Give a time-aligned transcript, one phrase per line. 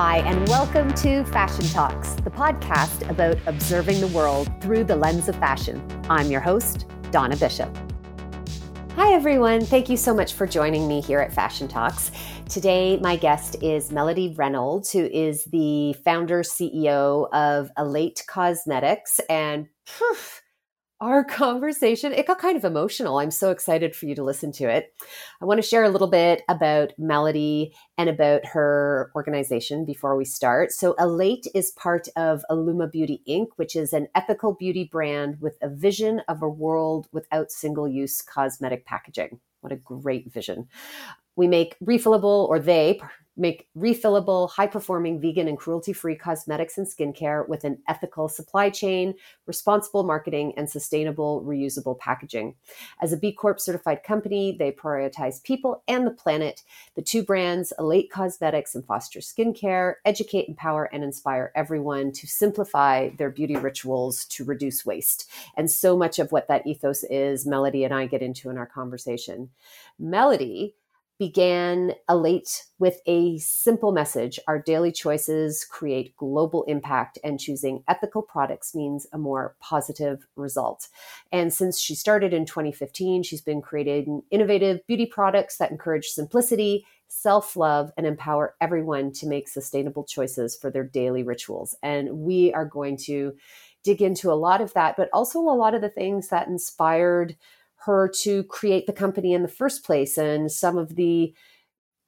[0.00, 5.28] Hi, and welcome to Fashion Talks, the podcast about observing the world through the lens
[5.28, 5.84] of fashion.
[6.08, 7.76] I'm your host, Donna Bishop.
[8.94, 9.60] Hi, everyone.
[9.60, 12.12] Thank you so much for joining me here at Fashion Talks.
[12.48, 19.18] Today, my guest is Melody Reynolds, who is the founder CEO of Elate Cosmetics.
[19.28, 20.42] And poof,
[21.00, 23.18] our conversation, it got kind of emotional.
[23.18, 24.92] I'm so excited for you to listen to it.
[25.40, 30.24] I want to share a little bit about Melody and about her organization before we
[30.24, 30.72] start.
[30.72, 35.56] So, Elate is part of Illuma Beauty Inc., which is an ethical beauty brand with
[35.62, 39.40] a vision of a world without single use cosmetic packaging.
[39.60, 40.68] What a great vision.
[41.36, 43.00] We make refillable, or they,
[43.38, 48.68] make refillable, high performing, vegan, and cruelty free cosmetics and skincare with an ethical supply
[48.68, 49.14] chain,
[49.46, 52.54] responsible marketing, and sustainable reusable packaging.
[53.00, 56.62] As a B Corp certified company, they prioritize people and the planet.
[56.96, 63.10] The two brands, Elate Cosmetics and Foster Skincare, educate, empower, and inspire everyone to simplify
[63.10, 65.30] their beauty rituals to reduce waste.
[65.56, 68.66] And so much of what that ethos is, Melody and I get into in our
[68.66, 69.50] conversation.
[69.98, 70.74] Melody
[71.18, 78.22] began Elate with a simple message Our daily choices create global impact, and choosing ethical
[78.22, 80.88] products means a more positive result.
[81.32, 86.86] And since she started in 2015, she's been creating innovative beauty products that encourage simplicity,
[87.08, 91.74] self love, and empower everyone to make sustainable choices for their daily rituals.
[91.82, 93.34] And we are going to
[93.82, 97.36] dig into a lot of that, but also a lot of the things that inspired
[97.88, 101.34] her to create the company in the first place and some of the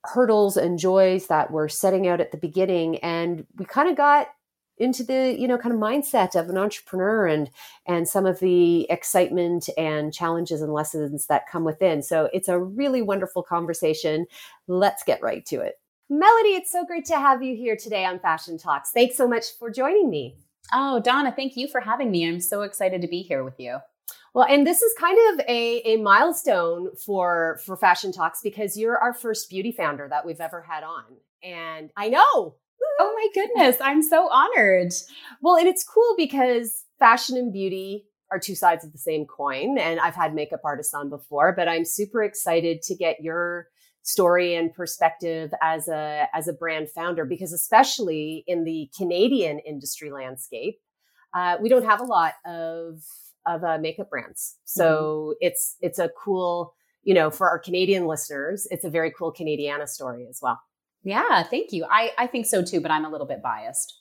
[0.04, 4.28] hurdles and joys that were setting out at the beginning and we kind of got
[4.76, 7.50] into the you know kind of mindset of an entrepreneur and
[7.86, 12.58] and some of the excitement and challenges and lessons that come within so it's a
[12.58, 14.26] really wonderful conversation.
[14.68, 15.74] Let's get right to it.
[16.10, 18.90] Melody it's so great to have you here today on fashion talks.
[18.90, 20.36] Thanks so much for joining me.
[20.74, 22.26] Oh donna thank you for having me.
[22.26, 23.80] I'm so excited to be here with you
[24.34, 28.98] well, and this is kind of a, a milestone for for Fashion Talks because you're
[28.98, 31.04] our first beauty founder that we've ever had on.
[31.42, 32.56] And I know.
[32.98, 34.92] Oh my goodness, I'm so honored.
[35.42, 39.78] Well, and it's cool because fashion and beauty are two sides of the same coin.
[39.78, 43.66] And I've had makeup artists on before, but I'm super excited to get your
[44.02, 50.10] story and perspective as a as a brand founder because especially in the Canadian industry
[50.10, 50.78] landscape,
[51.34, 53.02] uh, we don't have a lot of
[53.54, 54.56] of uh, makeup brands.
[54.64, 55.46] So mm-hmm.
[55.46, 59.88] it's it's a cool, you know, for our Canadian listeners, it's a very cool Canadiana
[59.88, 60.60] story as well.
[61.02, 61.86] Yeah, thank you.
[61.90, 63.98] I I think so too, but I'm a little bit biased.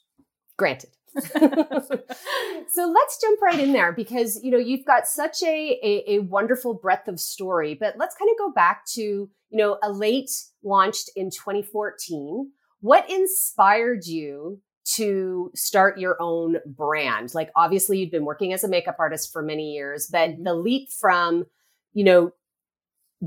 [0.57, 0.91] Granted.
[1.15, 6.19] so let's jump right in there because you know you've got such a, a, a
[6.19, 10.29] wonderful breadth of story but let's kind of go back to you know Elate
[10.63, 12.51] launched in 2014
[12.81, 14.61] what inspired you
[14.95, 17.33] to start your own brand?
[17.33, 20.43] Like, obviously, you'd been working as a makeup artist for many years, but mm-hmm.
[20.43, 21.45] the leap from,
[21.93, 22.31] you know,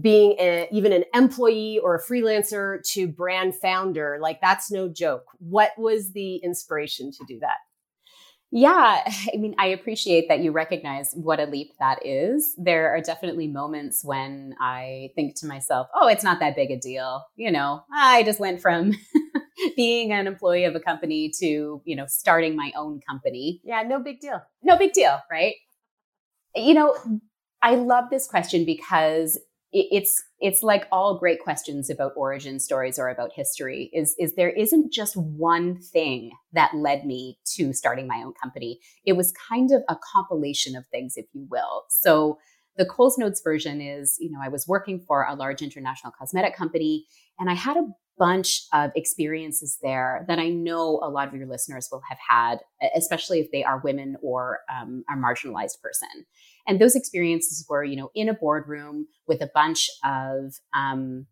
[0.01, 5.25] being a, even an employee or a freelancer to brand founder, like, that's no joke.
[5.39, 7.59] What was the inspiration to do that?
[8.53, 9.03] Yeah,
[9.35, 12.55] I mean, I appreciate that you recognize what a leap that is.
[12.59, 16.79] There are definitely moments when I think to myself, oh, it's not that big a
[16.79, 17.25] deal.
[17.35, 18.93] You know, I just went from
[19.77, 23.61] being an employee of a company to, you know, starting my own company.
[23.65, 24.43] Yeah, no big deal.
[24.63, 25.55] No big deal, right?
[26.55, 26.97] You know,
[27.63, 29.39] I love this question because
[29.73, 34.51] it's it's like all great questions about origin stories or about history is is there
[34.51, 39.73] isn't just one thing that led me to starting my own company it was kind
[39.73, 42.39] of a compilation of things if you will so
[42.77, 46.55] the Coles Notes version is you know I was working for a large international cosmetic
[46.55, 47.07] company
[47.39, 47.89] and I had a
[48.19, 52.61] bunch of experiences there that I know a lot of your listeners will have had,
[52.95, 56.27] especially if they are women or um, are marginalized person.
[56.67, 61.27] And those experiences were, you know, in a boardroom with a bunch of, um,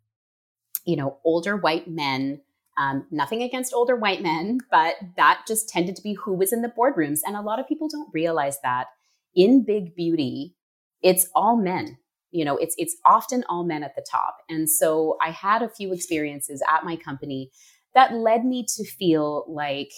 [0.84, 2.40] you know, older white men.
[2.78, 6.62] Um, nothing against older white men, but that just tended to be who was in
[6.62, 7.20] the boardrooms.
[7.26, 8.86] And a lot of people don't realize that
[9.34, 10.54] in big beauty,
[11.02, 11.98] it's all men
[12.30, 14.38] you know it's it's often all men at the top.
[14.48, 17.50] And so i had a few experiences at my company
[17.94, 19.92] that led me to feel like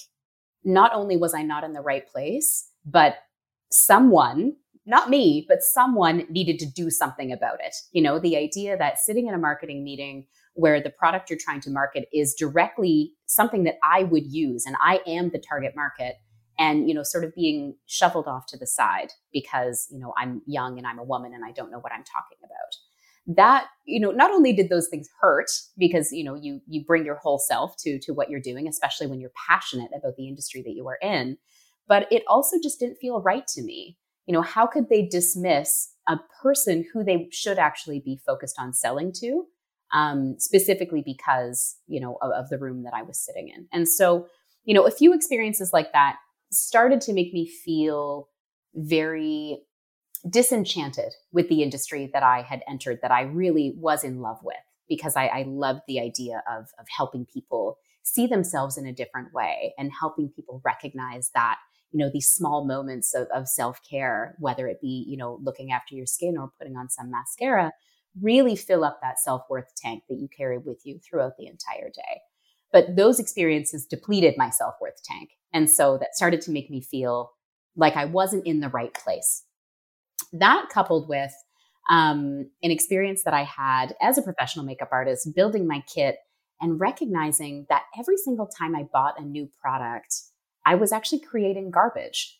[0.64, 3.16] not only was i not in the right place but
[3.70, 4.54] someone
[4.86, 7.74] not me but someone needed to do something about it.
[7.92, 11.60] You know the idea that sitting in a marketing meeting where the product you're trying
[11.62, 16.16] to market is directly something that i would use and i am the target market
[16.58, 20.42] and you know sort of being shuffled off to the side because you know i'm
[20.46, 22.76] young and i'm a woman and i don't know what i'm talking about.
[23.36, 27.04] That you know not only did those things hurt because you know you you bring
[27.04, 30.60] your whole self to to what you're doing especially when you're passionate about the industry
[30.62, 31.38] that you are in
[31.88, 33.96] but it also just didn't feel right to me.
[34.26, 38.72] You know how could they dismiss a person who they should actually be focused on
[38.72, 39.46] selling to
[39.92, 43.68] um, specifically because you know of, of the room that i was sitting in?
[43.72, 44.26] And so
[44.64, 46.16] you know a few experiences like that
[46.52, 48.28] started to make me feel
[48.74, 49.62] very
[50.28, 54.56] disenchanted with the industry that I had entered that I really was in love with
[54.88, 59.32] because I, I loved the idea of, of helping people see themselves in a different
[59.32, 61.58] way and helping people recognize that
[61.92, 65.94] you know these small moments of, of self-care whether it be you know looking after
[65.94, 67.70] your skin or putting on some mascara
[68.20, 72.20] really fill up that self-worth tank that you carry with you throughout the entire day
[72.72, 75.30] but those experiences depleted my self-worth tank.
[75.52, 77.32] And so that started to make me feel
[77.76, 79.44] like i wasn't in the right place.
[80.32, 81.32] That coupled with
[81.90, 86.16] um, an experience that I had as a professional makeup artist, building my kit
[86.60, 90.14] and recognizing that every single time I bought a new product,
[90.64, 92.38] I was actually creating garbage.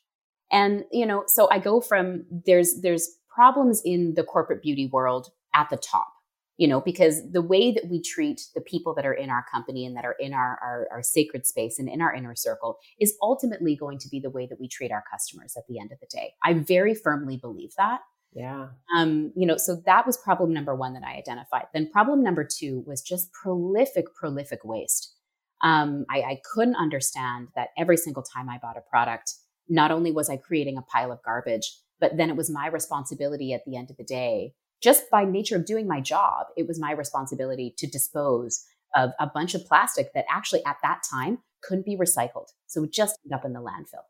[0.51, 5.29] And, you know, so I go from there's, there's problems in the corporate beauty world
[5.55, 6.12] at the top,
[6.59, 9.87] you know, because the way that we treat the people that are in our company
[9.87, 13.17] and that are in our, our, our sacred space and in our inner circle is
[13.23, 16.01] ultimately going to be the way that we treat our customers at the end of
[16.01, 16.35] the day.
[16.45, 18.01] I very firmly believe that.
[18.35, 18.69] Yeah.
[18.97, 21.67] Um, you know, so that was problem number one that I identified.
[21.75, 25.15] Then problem number two was just prolific, prolific waste.
[25.63, 29.35] Um, I, I couldn't understand that every single time I bought a product,
[29.69, 33.53] not only was I creating a pile of garbage, but then it was my responsibility
[33.53, 36.81] at the end of the day just by nature of doing my job, it was
[36.81, 38.65] my responsibility to dispose
[38.95, 42.49] of a bunch of plastic that actually at that time couldn't be recycled.
[42.67, 44.05] So it just ended up in the landfill.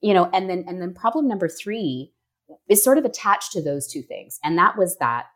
[0.00, 2.12] You know, and then and then problem number three
[2.68, 4.38] is sort of attached to those two things.
[4.42, 5.26] And that was that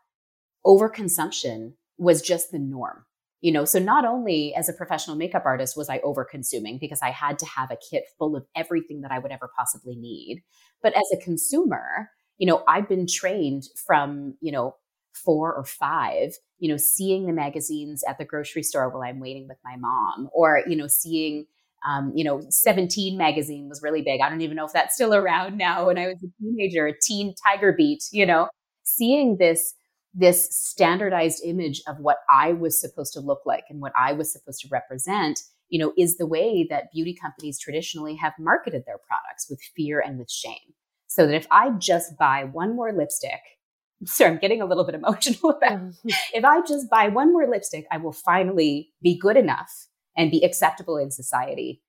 [0.65, 3.05] overconsumption was just the norm.
[3.41, 7.01] You know, so not only as a professional makeup artist was I over consuming because
[7.03, 10.41] I had to have a kit full of everything that I would ever possibly need,
[10.81, 14.75] but as a consumer, you know, I've been trained from, you know,
[15.13, 19.47] four or five, you know, seeing the magazines at the grocery store while I'm waiting
[19.47, 21.45] with my mom, or, you know, seeing,
[21.87, 24.21] um, you know, 17 magazine was really big.
[24.21, 25.87] I don't even know if that's still around now.
[25.87, 28.49] When I was a teenager, a teen Tiger Beat, you know,
[28.83, 29.73] seeing this
[30.17, 34.31] this standardized image of what I was supposed to look like and what I was
[34.31, 38.99] supposed to represent, you know, is the way that beauty companies traditionally have marketed their
[39.05, 40.73] products with fear and with shame.
[41.15, 43.39] So that if I just buy one more lipstick,
[44.05, 46.09] sorry, I'm getting a little bit emotional about mm-hmm.
[46.33, 50.43] if I just buy one more lipstick, I will finally be good enough and be
[50.43, 51.81] acceptable in society.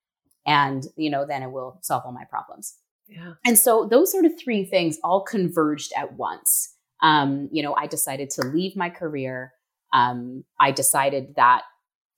[0.45, 2.77] And, you know, then it will solve all my problems.
[3.09, 3.33] Yeah.
[3.45, 6.73] And so those sort of three things all converged at once.
[7.03, 9.51] Um, you know, I decided to leave my career.
[9.93, 11.63] Um, I decided that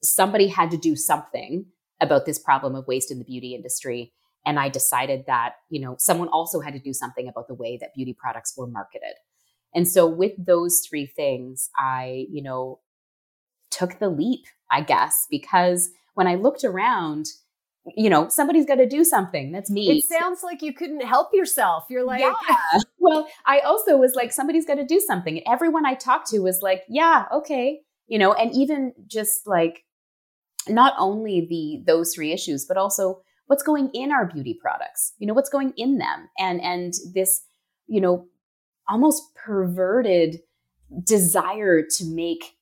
[0.04, 1.66] somebody had to do something
[2.00, 4.14] about this problem of waste in the beauty industry.
[4.46, 7.78] And I decided that, you know, someone also had to do something about the way
[7.82, 9.14] that beauty products were marketed.
[9.76, 12.80] And so with those three things, I, you know,
[13.70, 17.28] took the leap, I guess, because when I looked around,
[17.96, 19.52] you know, somebody's got to do something.
[19.52, 19.90] That's me.
[19.90, 21.86] It sounds like you couldn't help yourself.
[21.90, 22.34] You're like, yeah.
[22.50, 22.80] Ah.
[22.98, 25.38] well, I also was like, somebody's got to do something.
[25.38, 27.82] And everyone I talked to was like, yeah, okay.
[28.08, 29.86] You know, and even just like,
[30.68, 35.26] not only the those three issues, but also what's going in our beauty products you
[35.26, 37.42] know what's going in them and and this
[37.88, 38.28] you know
[38.88, 40.40] almost perverted
[41.04, 42.54] desire to make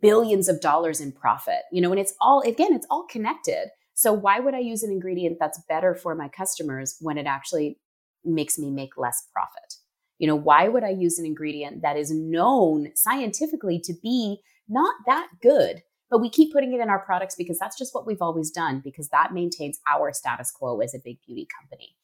[0.00, 3.68] billions of dollars in profit you know and it's all again it's all connected.
[3.94, 7.78] So why would i use an ingredient that's better for my customers when it actually
[8.24, 9.74] makes me make less profit?
[10.18, 14.94] You know why would i use an ingredient that is known scientifically to be not
[15.06, 15.82] that good
[16.12, 18.82] but we keep putting it in our products because that's just what we've always done,
[18.84, 21.96] because that maintains our status quo as a big beauty company.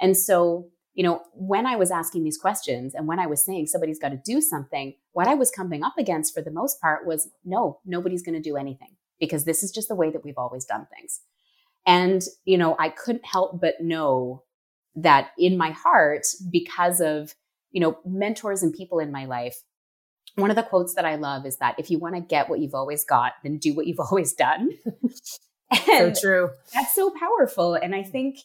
[0.00, 3.66] And so, you know, when I was asking these questions and when I was saying
[3.66, 7.06] somebody's got to do something, what I was coming up against for the most part
[7.06, 10.38] was no, nobody's going to do anything because this is just the way that we've
[10.38, 11.20] always done things.
[11.86, 14.44] And, you know, I couldn't help but know
[14.96, 17.34] that in my heart, because of,
[17.72, 19.56] you know, mentors and people in my life
[20.36, 22.60] one of the quotes that I love is that if you want to get what
[22.60, 24.70] you've always got, then do what you've always done.
[25.86, 26.50] so true.
[26.74, 27.74] That's so powerful.
[27.74, 28.38] And I think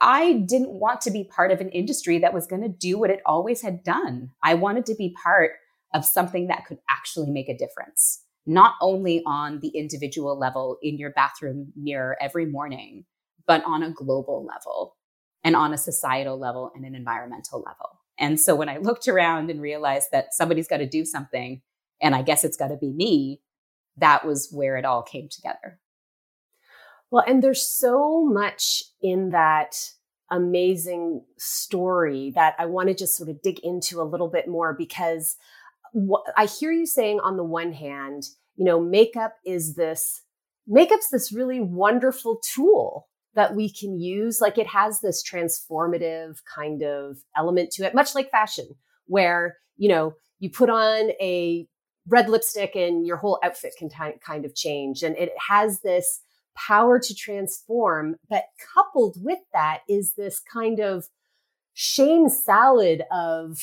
[0.00, 3.10] I didn't want to be part of an industry that was going to do what
[3.10, 4.30] it always had done.
[4.42, 5.52] I wanted to be part
[5.94, 10.98] of something that could actually make a difference, not only on the individual level in
[10.98, 13.04] your bathroom mirror every morning,
[13.46, 14.96] but on a global level
[15.44, 18.00] and on a societal level and an environmental level.
[18.18, 21.62] And so when I looked around and realized that somebody's got to do something,
[22.00, 23.40] and I guess it's got to be me,
[23.96, 25.80] that was where it all came together.
[27.10, 29.76] Well, and there's so much in that
[30.30, 34.74] amazing story that I want to just sort of dig into a little bit more
[34.74, 35.36] because
[35.92, 38.24] what I hear you saying on the one hand,
[38.56, 40.22] you know, makeup is this
[40.66, 44.40] makeup's this really wonderful tool that we can use.
[44.40, 48.66] Like it has this transformative kind of element to it, much like fashion,
[49.06, 51.66] where, you know, you put on a
[52.06, 55.02] red lipstick and your whole outfit can t- kind of change.
[55.02, 56.20] And it has this
[56.54, 58.16] power to transform.
[58.28, 61.08] But coupled with that is this kind of
[61.72, 63.58] shame salad of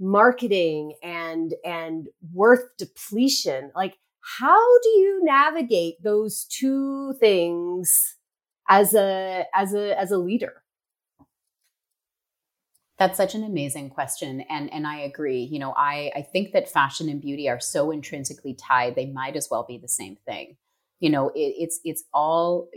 [0.00, 3.70] marketing and, and worth depletion.
[3.76, 3.98] Like,
[4.38, 8.16] how do you navigate those two things
[8.68, 10.62] as a, as a, as a leader?
[12.98, 14.42] That's such an amazing question.
[14.48, 15.42] And, and I agree.
[15.42, 19.34] You know, I, I think that fashion and beauty are so intrinsically tied, they might
[19.34, 20.56] as well be the same thing.
[21.00, 22.68] You know, it, it's, it's all,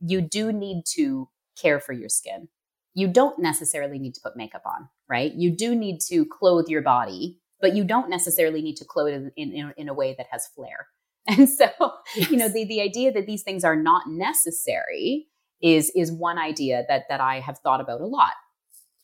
[0.00, 1.28] you do need to
[1.60, 2.48] care for your skin.
[2.92, 5.32] You don't necessarily need to put makeup on, right?
[5.32, 9.52] You do need to clothe your body, but you don't necessarily need to clothe in,
[9.52, 10.88] in, in a way that has flair.
[11.38, 11.68] And so,
[12.16, 12.30] yes.
[12.30, 15.28] you know, the, the idea that these things are not necessary
[15.62, 18.32] is, is one idea that, that I have thought about a lot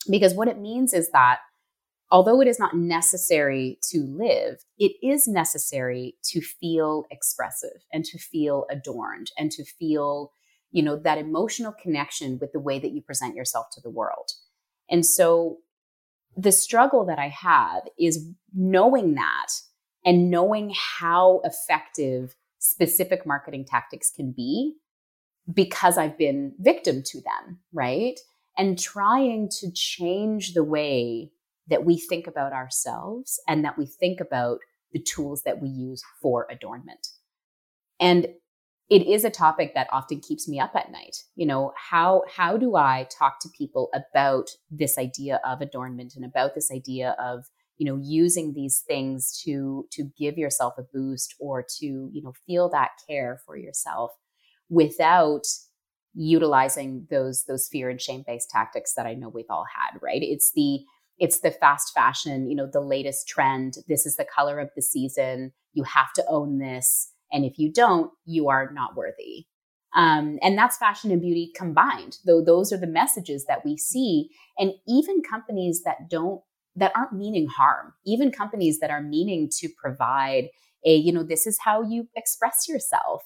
[0.09, 1.39] because what it means is that
[2.09, 8.17] although it is not necessary to live, it is necessary to feel expressive and to
[8.17, 10.31] feel adorned and to feel,
[10.71, 14.31] you know, that emotional connection with the way that you present yourself to the world.
[14.89, 15.57] And so
[16.35, 19.47] the struggle that I have is knowing that
[20.07, 24.73] and knowing how effective specific marketing tactics can be
[25.53, 28.19] because I've been victim to them, right?
[28.57, 31.31] and trying to change the way
[31.67, 34.59] that we think about ourselves and that we think about
[34.93, 37.09] the tools that we use for adornment.
[37.99, 38.27] And
[38.89, 41.17] it is a topic that often keeps me up at night.
[41.35, 46.23] You know, how how do I talk to people about this idea of adornment and
[46.23, 47.45] about this idea of,
[47.77, 52.33] you know, using these things to to give yourself a boost or to, you know,
[52.45, 54.11] feel that care for yourself
[54.69, 55.43] without
[56.13, 60.21] utilizing those those fear and shame based tactics that I know we've all had, right?
[60.21, 60.79] It's the
[61.19, 63.75] it's the fast fashion, you know, the latest trend.
[63.87, 65.51] This is the color of the season.
[65.73, 67.11] You have to own this.
[67.31, 69.45] And if you don't, you are not worthy.
[69.95, 74.29] Um, and that's fashion and beauty combined, though those are the messages that we see.
[74.59, 76.41] And even companies that don't,
[76.77, 80.49] that aren't meaning harm, even companies that are meaning to provide
[80.85, 83.23] a, you know, this is how you express yourself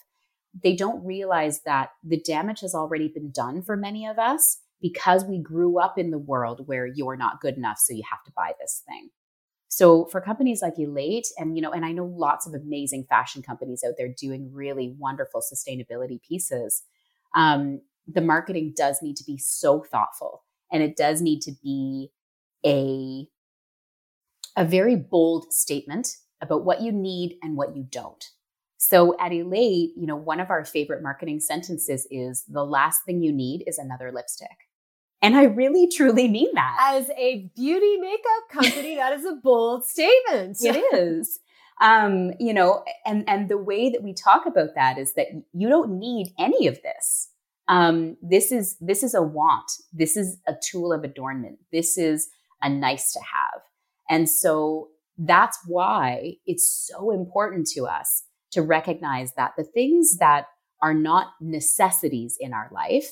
[0.54, 5.24] they don't realize that the damage has already been done for many of us because
[5.24, 8.32] we grew up in the world where you're not good enough, so you have to
[8.36, 9.10] buy this thing.
[9.70, 13.42] So for companies like Elate, and you know, and I know lots of amazing fashion
[13.42, 16.84] companies out there doing really wonderful sustainability pieces.
[17.36, 22.10] Um, the marketing does need to be so thoughtful, and it does need to be
[22.66, 23.28] a
[24.56, 28.26] a very bold statement about what you need and what you don't.
[28.78, 33.22] So at Elate, you know, one of our favorite marketing sentences is the last thing
[33.22, 34.68] you need is another lipstick.
[35.22, 36.78] And I really truly mean that.
[36.82, 40.58] As a beauty makeup company, that is a bold statement.
[40.62, 41.40] It is.
[41.80, 45.70] Um, you know, and and the way that we talk about that is that you
[45.70, 47.30] don't need any of this.
[47.68, 49.72] Um, this is this is a want.
[49.94, 51.60] This is a tool of adornment.
[51.72, 52.30] This is
[52.62, 53.62] a nice to have.
[54.12, 60.46] And so that's why it's so important to us to recognize that the things that
[60.82, 63.08] are not necessities in our life,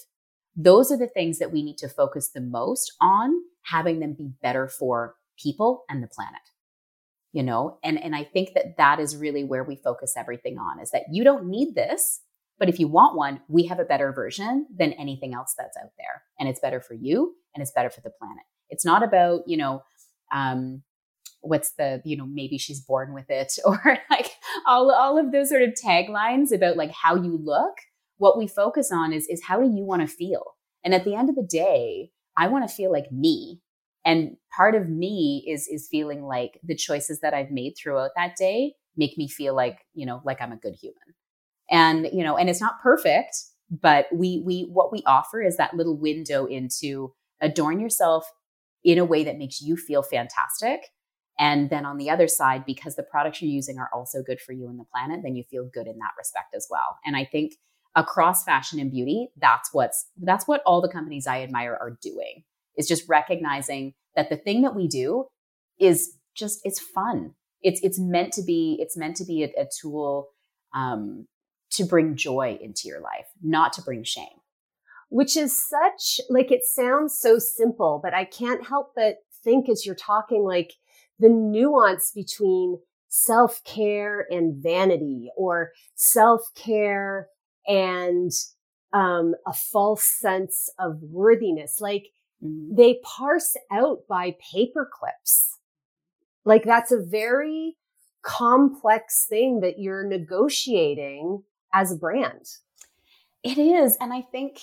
[0.55, 3.31] those are the things that we need to focus the most on
[3.63, 6.41] having them be better for people and the planet
[7.31, 7.77] you know?
[7.83, 11.03] And and i think that that is really where we focus everything on is that
[11.11, 12.21] you don't need this
[12.59, 15.91] but if you want one we have a better version than anything else that's out
[15.97, 16.23] there.
[16.39, 18.43] And it's better for you and it's better for the planet.
[18.69, 19.83] It's not about you know
[20.31, 20.83] um,
[21.41, 24.31] what's the you know maybe she's born with it or like
[24.67, 27.75] all all of those sort of taglines about like how you look
[28.19, 30.43] what we focus on is is how do you want to feel?
[30.83, 33.59] And at the end of the day i want to feel like me.
[34.05, 38.35] And part of me is is feeling like the choices that i've made throughout that
[38.35, 41.15] day make me feel like you know like i'm a good human.
[41.71, 43.35] And you know and it's not perfect
[43.71, 48.29] but we we what we offer is that little window into adorn yourself
[48.83, 50.81] in a way that makes you feel fantastic
[51.39, 54.51] and then on the other side, because the products you're using are also good for
[54.51, 56.99] you and the planet, then you feel good in that respect as well.
[57.05, 57.53] And I think
[57.95, 62.43] across fashion and beauty, that's what's that's what all the companies I admire are doing.
[62.77, 65.25] Is just recognizing that the thing that we do
[65.79, 67.33] is just it's fun.
[67.61, 70.27] it's it's meant to be it's meant to be a, a tool
[70.75, 71.25] um,
[71.71, 74.27] to bring joy into your life, not to bring shame.
[75.09, 79.85] Which is such like it sounds so simple, but I can't help but think as
[79.85, 80.73] you're talking like
[81.19, 87.27] the nuance between self care and vanity or self care
[87.67, 88.31] and
[88.93, 91.81] um, a false sense of worthiness.
[91.81, 92.07] Like
[92.43, 92.75] mm-hmm.
[92.75, 95.57] they parse out by paper clips.
[96.45, 97.75] Like that's a very
[98.21, 102.45] complex thing that you're negotiating as a brand.
[103.43, 103.97] It is.
[104.01, 104.59] And I think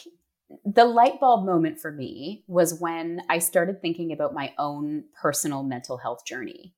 [0.65, 5.63] the light bulb moment for me was when I started thinking about my own personal
[5.63, 6.75] mental health journey.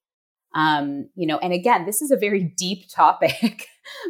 [0.54, 3.66] Um, you know, and again, this is a very deep topic,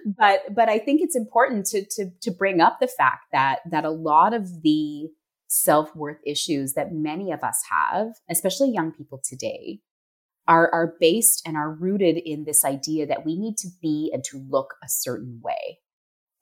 [0.07, 3.85] but but I think it's important to to to bring up the fact that that
[3.85, 5.09] a lot of the
[5.49, 9.81] self-worth issues that many of us have, especially young people today,
[10.47, 14.23] are are based and are rooted in this idea that we need to be and
[14.25, 15.81] to look a certain way.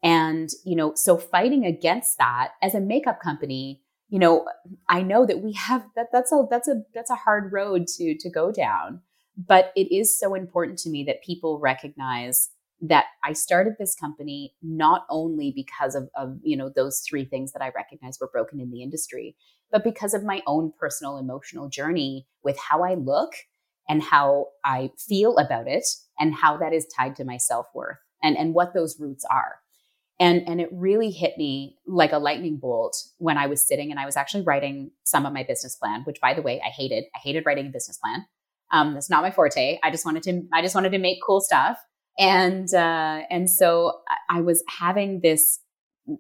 [0.02, 4.46] And, you know, so fighting against that as a makeup company, you know,
[4.88, 8.16] I know that we have that that's a that's a that's a hard road to
[8.18, 9.00] to go down.
[9.36, 12.50] But it is so important to me that people recognize
[12.80, 17.52] that I started this company not only because of, of you know those three things
[17.52, 19.34] that I recognize were broken in the industry,
[19.72, 23.32] but because of my own personal emotional journey with how I look
[23.88, 25.86] and how I feel about it
[26.18, 29.56] and how that is tied to my self-worth and, and what those roots are.
[30.18, 34.00] And, and it really hit me like a lightning bolt when I was sitting and
[34.00, 37.04] I was actually writing some of my business plan, which by the way, I hated.
[37.14, 38.24] I hated writing a business plan.
[38.72, 39.78] Um, that's not my forte.
[39.82, 41.78] I just wanted to, I just wanted to make cool stuff.
[42.18, 45.60] And, uh, and so I was having this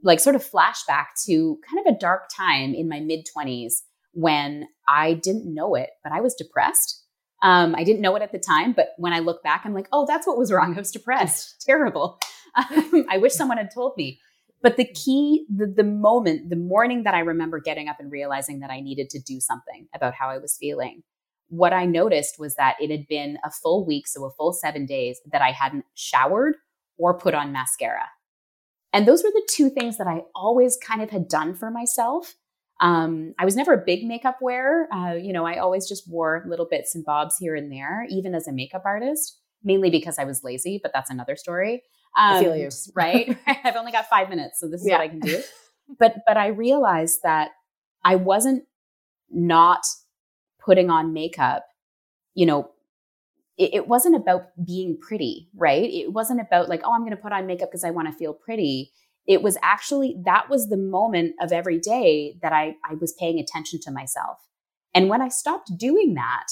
[0.02, 4.66] like sort of flashback to kind of a dark time in my mid twenties when
[4.88, 7.02] I didn't know it, but I was depressed.
[7.42, 9.88] Um, I didn't know it at the time, but when I look back, I'm like,
[9.92, 10.74] oh, that's what was wrong.
[10.74, 11.62] I was depressed.
[11.66, 12.18] Terrible.
[13.08, 14.20] I wish someone had told me.
[14.62, 18.60] But the key, the, the moment, the morning that I remember getting up and realizing
[18.60, 21.02] that I needed to do something about how I was feeling,
[21.48, 24.86] what I noticed was that it had been a full week, so a full seven
[24.86, 26.56] days, that I hadn't showered
[26.98, 28.08] or put on mascara.
[28.92, 32.34] And those were the two things that I always kind of had done for myself.
[32.80, 34.88] Um, I was never a big makeup wearer.
[34.92, 38.34] Uh, you know, I always just wore little bits and bobs here and there, even
[38.34, 41.82] as a makeup artist, mainly because I was lazy, but that's another story.
[42.16, 42.70] Um, I feel you.
[42.94, 43.36] Right?
[43.46, 44.98] I've only got five minutes, so this is yeah.
[44.98, 45.42] what I can do.
[46.00, 47.50] But but I realized that
[48.04, 48.64] I wasn't
[49.30, 49.86] not
[50.60, 51.64] putting on makeup,
[52.34, 52.70] you know,
[53.56, 55.88] it, it wasn't about being pretty, right?
[55.88, 58.14] It wasn't about like, oh, I'm going to put on makeup because I want to
[58.14, 58.90] feel pretty.
[59.26, 63.38] It was actually that was the moment of every day that I I was paying
[63.38, 64.38] attention to myself.
[64.94, 66.46] And when I stopped doing that,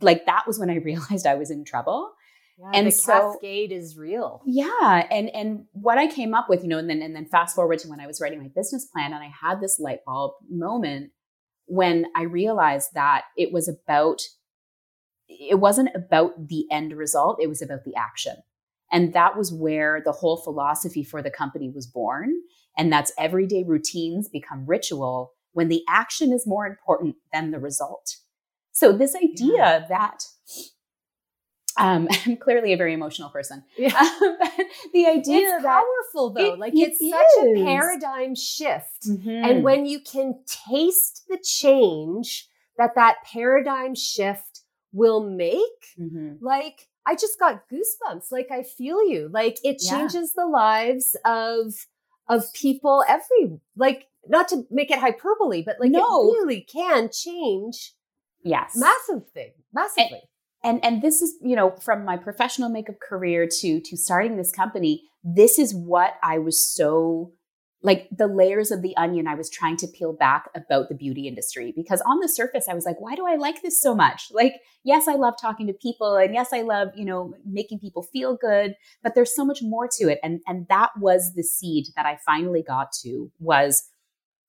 [0.00, 2.12] like that was when I realized I was in trouble.
[2.58, 4.42] Yeah, and the so, cascade is real.
[4.46, 7.54] Yeah, and and what I came up with, you know, and then and then fast
[7.54, 10.32] forward to when I was writing my business plan, and I had this light bulb
[10.48, 11.10] moment
[11.66, 14.20] when I realized that it was about
[15.28, 18.36] it wasn't about the end result; it was about the action,
[18.90, 22.32] and that was where the whole philosophy for the company was born.
[22.78, 28.16] And that's everyday routines become ritual when the action is more important than the result.
[28.72, 29.86] So this idea yeah.
[29.88, 30.24] that
[31.76, 33.64] um, I'm clearly a very emotional person.
[33.76, 33.96] Yeah.
[33.98, 34.38] Um,
[34.92, 36.54] the idea it's powerful though.
[36.54, 37.10] It, like it it's is.
[37.10, 39.08] such a paradigm shift.
[39.08, 39.30] Mm-hmm.
[39.30, 44.62] And when you can taste the change that that paradigm shift
[44.92, 46.44] will make, mm-hmm.
[46.44, 48.32] like I just got goosebumps.
[48.32, 49.28] Like I feel you.
[49.32, 50.44] Like it changes yeah.
[50.44, 51.74] the lives of
[52.28, 56.00] of people every like not to make it hyperbole, but like no.
[56.00, 57.92] it really can change.
[58.42, 58.76] Yes.
[58.76, 59.52] Massive thing.
[59.72, 60.10] Massively.
[60.12, 60.22] And,
[60.64, 64.52] and and this is you know from my professional makeup career to to starting this
[64.52, 67.32] company this is what i was so
[67.82, 71.28] like the layers of the onion i was trying to peel back about the beauty
[71.28, 71.72] industry.
[71.76, 74.28] Because on the surface i was like why do i like this so much?
[74.32, 78.02] Like yes i love talking to people and yes i love you know making people
[78.02, 80.18] feel good but there's so much more to it.
[80.22, 83.88] And and that was the seed that i finally got to was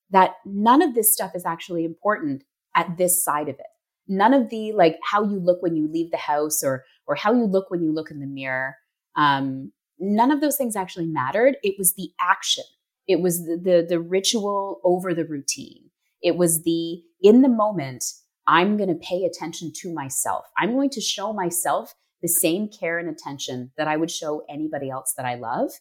[0.10, 2.44] that none of this stuff is actually important
[2.76, 3.77] at this side of it
[4.08, 7.34] none of the like how you look when you leave the house or or how
[7.34, 8.76] you look when you look in the mirror
[9.18, 11.58] um, none of those things actually mattered.
[11.64, 12.64] It was the action.
[13.08, 15.90] It was the, the the ritual over the routine.
[16.22, 18.06] It was the in the moment
[18.50, 20.46] i'm going to pay attention to myself.
[20.58, 24.90] I'm going to show myself the same care and attention that i would show anybody
[24.90, 25.72] else that i love.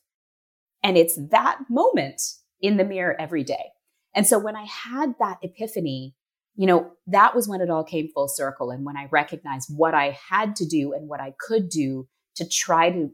[0.83, 2.23] And it's that moment
[2.61, 3.73] in the mirror every day.
[4.15, 6.16] And so when i had that epiphany
[6.57, 8.71] you know, that was when it all came full circle.
[8.71, 12.49] And when I recognized what I had to do and what I could do to
[12.49, 13.11] try to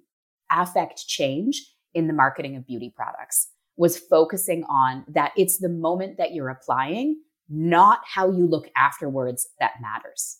[0.50, 6.18] affect change in the marketing of beauty products was focusing on that it's the moment
[6.18, 10.38] that you're applying, not how you look afterwards that matters.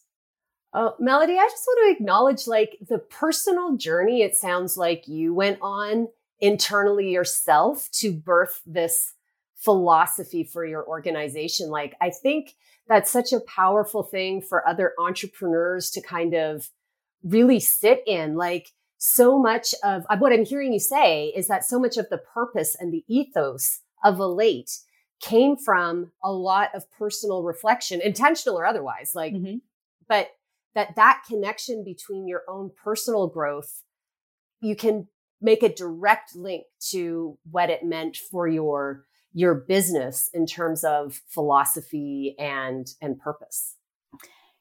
[0.74, 5.34] Oh, Melody, I just want to acknowledge like the personal journey it sounds like you
[5.34, 6.08] went on
[6.40, 9.12] internally yourself to birth this
[9.56, 11.70] philosophy for your organization.
[11.70, 12.54] Like, I think
[12.92, 16.68] that's such a powerful thing for other entrepreneurs to kind of
[17.24, 18.36] really sit in.
[18.36, 22.18] Like, so much of what I'm hearing you say is that so much of the
[22.18, 24.70] purpose and the ethos of Elate
[25.20, 29.12] came from a lot of personal reflection, intentional or otherwise.
[29.14, 29.56] Like, mm-hmm.
[30.08, 30.28] but
[30.74, 33.82] that that connection between your own personal growth,
[34.60, 35.08] you can
[35.40, 41.20] make a direct link to what it meant for your your business in terms of
[41.28, 43.76] philosophy and and purpose.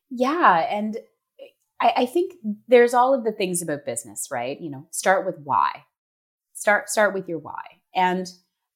[0.09, 0.97] Yeah, and
[1.81, 2.33] I, I think
[2.67, 4.59] there's all of the things about business, right?
[4.59, 5.83] You know, start with why.
[6.53, 7.63] Start start with your why.
[7.95, 8.27] And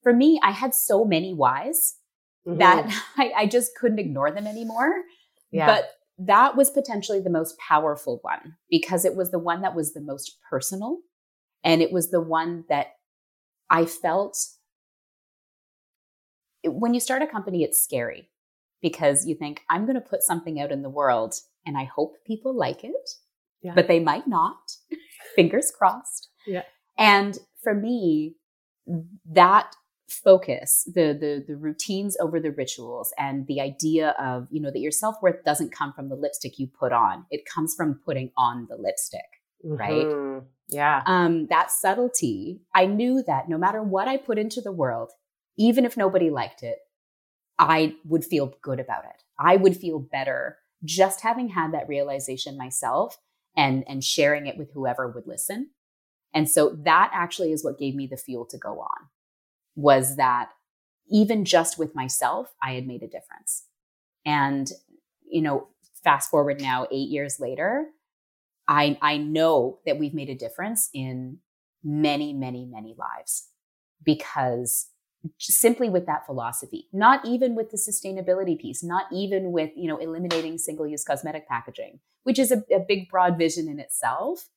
[0.01, 1.95] for me, I had so many whys
[2.47, 2.60] mm-hmm.
[2.60, 4.93] that I, I, just couldn't ignore them anymore.
[5.51, 5.65] Yeah.
[5.65, 9.93] But that was potentially the most powerful one because it was the one that was
[9.93, 10.99] the most personal.
[11.63, 12.93] And it was the one that
[13.69, 14.38] I felt
[16.67, 18.30] when you start a company, it's scary
[18.82, 22.17] because you think, I'm going to put something out in the world and I hope
[22.25, 23.10] people like it,
[23.62, 23.73] yeah.
[23.73, 24.58] but they might not.
[25.36, 26.30] Fingers crossed.
[26.45, 26.63] Yeah.
[26.97, 28.36] And for me,
[29.32, 29.75] that
[30.08, 34.80] focus, the the the routines over the rituals and the idea of, you know, that
[34.80, 37.25] your self-worth doesn't come from the lipstick you put on.
[37.32, 39.21] It comes from putting on the lipstick.
[39.65, 39.75] Mm-hmm.
[39.75, 40.43] Right.
[40.69, 41.01] Yeah.
[41.08, 45.12] Um, that subtlety, I knew that no matter what I put into the world,
[45.58, 46.80] even if nobody liked it,
[47.58, 49.24] I would feel good about it.
[49.39, 53.18] I would feel better just having had that realization myself
[53.56, 55.70] and and sharing it with whoever would listen
[56.34, 59.08] and so that actually is what gave me the fuel to go on
[59.76, 60.50] was that
[61.10, 63.65] even just with myself i had made a difference
[64.26, 64.72] and
[65.28, 65.68] you know
[66.04, 67.88] fast forward now 8 years later
[68.68, 71.39] i i know that we've made a difference in
[71.84, 73.48] many many many lives
[74.04, 74.88] because
[75.39, 79.97] simply with that philosophy not even with the sustainability piece not even with you know
[79.97, 84.49] eliminating single use cosmetic packaging which is a, a, big broad vision in itself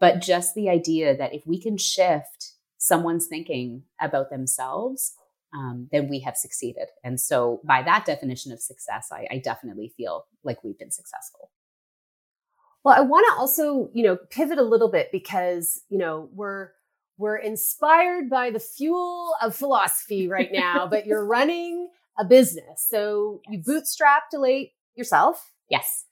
[0.00, 5.14] but just the idea that if we can shift someone's thinking about themselves
[5.54, 6.88] um, then we have succeeded.
[7.04, 11.50] And so by that definition of success I, I definitely feel like we've been successful.
[12.82, 16.68] Well i want to also you know pivot a little bit because you know we're
[17.16, 22.86] we're inspired by the fuel of philosophy right now, but you're running a business.
[22.88, 23.52] So yes.
[23.66, 25.52] you bootstrapped Elate yourself.
[25.68, 26.04] Yes.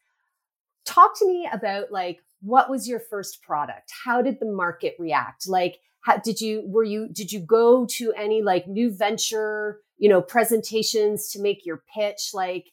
[0.85, 3.93] Talk to me about like what was your first product?
[4.05, 5.49] How did the market react?
[5.49, 10.09] Like how did you were you did you go to any like new venture, you
[10.09, 12.31] know, presentations to make your pitch?
[12.35, 12.67] Like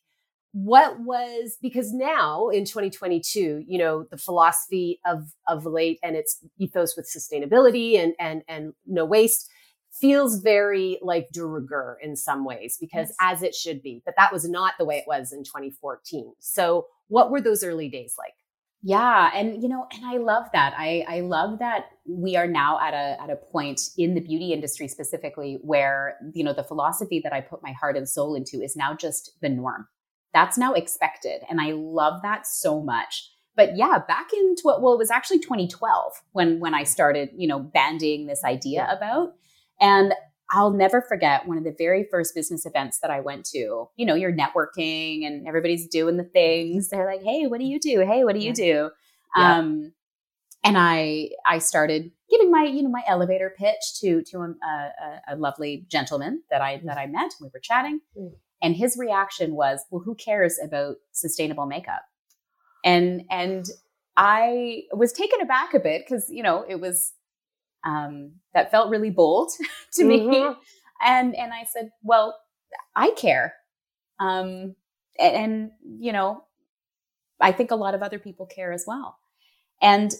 [0.51, 6.39] what was because now in 2022 you know the philosophy of of Elate and its
[6.57, 9.49] ethos with sustainability and and and no waste
[9.91, 13.15] feels very like de rigueur in some ways because yes.
[13.21, 16.87] as it should be but that was not the way it was in 2014 so
[17.09, 18.33] what were those early days like?
[18.81, 20.73] Yeah and you know and i love that.
[20.77, 24.53] I i love that we are now at a at a point in the beauty
[24.53, 28.61] industry specifically where you know the philosophy that i put my heart and soul into
[28.61, 29.85] is now just the norm
[30.33, 31.41] that's now expected.
[31.49, 33.31] And I love that so much.
[33.55, 37.47] But yeah, back in tw- well, it was actually 2012 when when I started, you
[37.47, 39.33] know, bandying this idea about.
[39.81, 40.13] And
[40.51, 43.89] I'll never forget one of the very first business events that I went to.
[43.95, 46.89] You know, you're networking and everybody's doing the things.
[46.89, 47.99] They're like, "Hey, what do you do?
[47.99, 48.89] Hey, what do you do?"
[49.35, 49.57] Yeah.
[49.57, 49.93] Um,
[50.63, 55.21] and I I started giving my you know my elevator pitch to to a, a,
[55.29, 57.33] a lovely gentleman that I that I met.
[57.41, 58.31] We were chatting, mm.
[58.61, 62.01] And his reaction was, well, who cares about sustainable makeup?
[62.83, 63.65] And, and
[64.17, 67.13] I was taken aback a bit because, you know, it was,
[67.85, 69.51] um, that felt really bold
[69.93, 70.29] to mm-hmm.
[70.29, 70.55] me.
[71.01, 72.37] And, and I said, well,
[72.95, 73.53] I care.
[74.19, 74.75] Um,
[75.17, 76.43] and, and, you know,
[77.39, 79.17] I think a lot of other people care as well.
[79.81, 80.13] And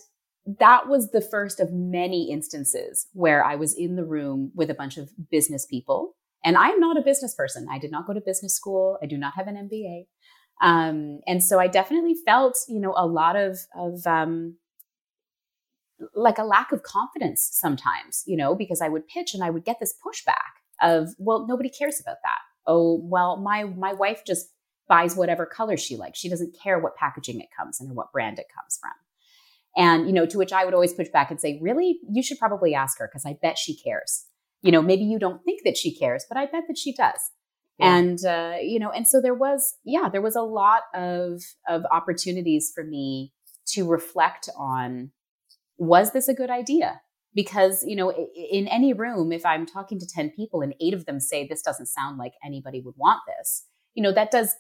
[0.46, 4.74] that was the first of many instances where I was in the room with a
[4.74, 7.68] bunch of business people and I'm not a business person.
[7.70, 8.98] I did not go to business school.
[9.02, 10.08] I do not have an MBA.
[10.62, 14.58] Um, and so I definitely felt, you know, a lot of, of, um,
[16.14, 19.66] like a lack of confidence sometimes, you know, because I would pitch and I would
[19.66, 22.40] get this pushback of, well, nobody cares about that.
[22.66, 24.48] Oh, well, my, my wife just
[24.88, 26.20] buys whatever color she likes.
[26.20, 28.92] She doesn't care what packaging it comes in or what brand it comes from.
[29.78, 32.40] And, you know, to which I would always push back and say, really, you should
[32.40, 34.26] probably ask her because I bet she cares.
[34.62, 37.20] You know, maybe you don't think that she cares, but I bet that she does.
[37.78, 37.96] Yeah.
[37.96, 41.84] And, uh, you know, and so there was, yeah, there was a lot of, of
[41.92, 43.32] opportunities for me
[43.68, 45.12] to reflect on
[45.78, 47.02] was this a good idea?
[47.34, 48.12] Because, you know,
[48.52, 51.62] in any room, if I'm talking to 10 people and eight of them say this
[51.62, 54.56] doesn't sound like anybody would want this, you know, that does,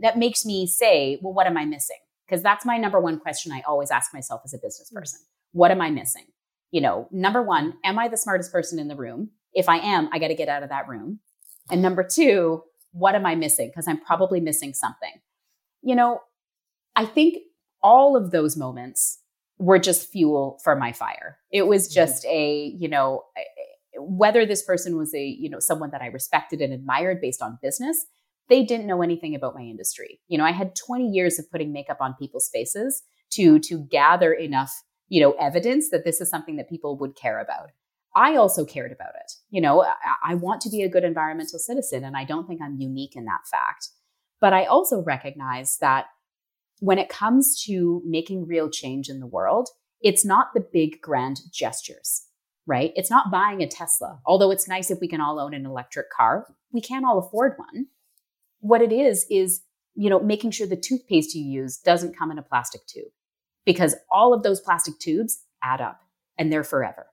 [0.00, 1.96] that makes me say, well, what am I missing?
[2.26, 4.98] Because that's my number one question I always ask myself as a business mm.
[4.98, 5.20] person.
[5.52, 6.26] What am I missing?
[6.70, 9.30] You know, number one, am I the smartest person in the room?
[9.58, 11.18] If I am, I got to get out of that room.
[11.68, 13.68] And number two, what am I missing?
[13.68, 15.14] Because I'm probably missing something.
[15.82, 16.20] You know,
[16.94, 17.38] I think
[17.82, 19.18] all of those moments
[19.58, 21.38] were just fuel for my fire.
[21.50, 21.94] It was mm-hmm.
[21.94, 23.24] just a, you know,
[23.98, 27.58] whether this person was a, you know, someone that I respected and admired based on
[27.60, 28.06] business,
[28.48, 30.20] they didn't know anything about my industry.
[30.28, 34.32] You know, I had 20 years of putting makeup on people's faces to to gather
[34.32, 34.72] enough,
[35.08, 37.70] you know, evidence that this is something that people would care about.
[38.14, 39.32] I also cared about it.
[39.50, 39.94] You know, I,
[40.28, 43.24] I want to be a good environmental citizen and I don't think I'm unique in
[43.26, 43.88] that fact.
[44.40, 46.06] But I also recognize that
[46.80, 49.68] when it comes to making real change in the world,
[50.00, 52.26] it's not the big grand gestures,
[52.66, 52.92] right?
[52.94, 56.10] It's not buying a Tesla, although it's nice if we can all own an electric
[56.10, 56.54] car.
[56.72, 57.86] We can't all afford one.
[58.60, 59.62] What it is, is,
[59.94, 63.10] you know, making sure the toothpaste you use doesn't come in a plastic tube
[63.64, 66.00] because all of those plastic tubes add up
[66.38, 67.06] and they're forever.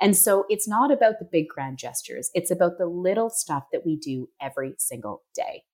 [0.00, 2.30] And so it's not about the big grand gestures.
[2.34, 5.64] It's about the little stuff that we do every single day.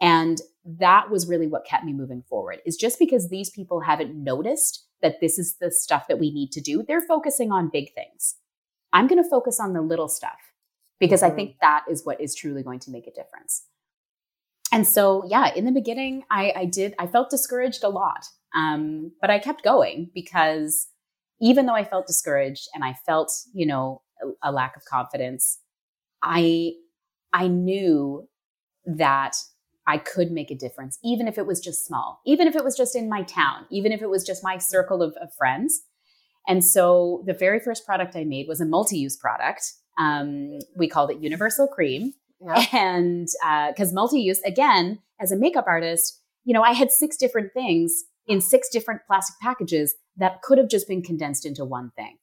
[0.00, 4.14] And that was really what kept me moving forward is just because these people haven't
[4.14, 7.94] noticed that this is the stuff that we need to do, they're focusing on big
[7.94, 8.36] things.
[8.92, 10.38] I'm going to focus on the little stuff
[10.98, 11.32] because mm-hmm.
[11.32, 13.64] I think that is what is truly going to make a difference.
[14.72, 18.26] And so, yeah, in the beginning, I, I did, I felt discouraged a lot.
[18.54, 20.88] Um, but I kept going because
[21.40, 25.58] even though I felt discouraged and I felt, you know, a, a lack of confidence,
[26.22, 26.72] I,
[27.32, 28.28] I knew
[28.86, 29.36] that
[29.86, 32.76] I could make a difference, even if it was just small, even if it was
[32.76, 35.82] just in my town, even if it was just my circle of, of friends.
[36.48, 39.72] And so the very first product I made was a multi use product.
[39.98, 42.12] Um, we called it Universal Cream.
[42.72, 43.28] And
[43.68, 47.54] because uh, multi use, again, as a makeup artist, you know, I had six different
[47.54, 52.18] things in six different plastic packages that could have just been condensed into one thing.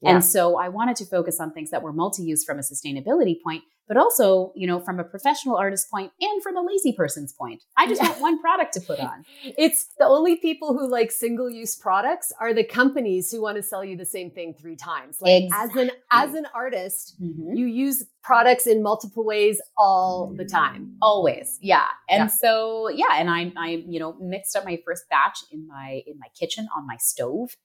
[0.00, 0.10] Yeah.
[0.10, 3.64] And so I wanted to focus on things that were multi-use from a sustainability point,
[3.86, 7.62] but also, you know, from a professional artist point and from a lazy person's point.
[7.76, 9.24] I just want one product to put on.
[9.56, 13.84] It's the only people who like single-use products are the companies who want to sell
[13.84, 15.18] you the same thing three times.
[15.20, 15.82] Like exactly.
[15.82, 17.54] as an as an artist, mm-hmm.
[17.54, 20.96] you use products in multiple ways all the time.
[21.02, 21.58] Always.
[21.60, 21.86] Yeah.
[22.08, 22.26] And yeah.
[22.26, 26.18] so, yeah, and I I, you know, mixed up my first batch in my in
[26.18, 27.56] my kitchen on my stove